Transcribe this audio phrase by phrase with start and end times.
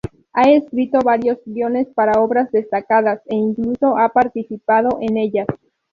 [0.33, 5.45] Ha escrito varios guiones para obras destacadas e incluso ha participado en ellas.